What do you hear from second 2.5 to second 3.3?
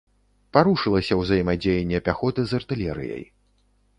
з артылерыяй.